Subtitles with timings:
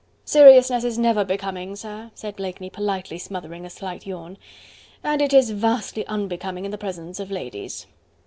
[0.25, 4.35] "Seriousness is never becoming, sir," said Blakeney, politely smothering a slight yawn,
[5.03, 7.85] "and it is vastly unbecoming in the presence of ladies."